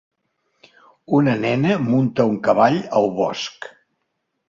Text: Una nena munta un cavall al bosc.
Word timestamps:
Una 1.19 1.35
nena 1.45 1.77
munta 1.85 2.27
un 2.33 2.43
cavall 2.51 2.83
al 3.01 3.11
bosc. 3.23 3.73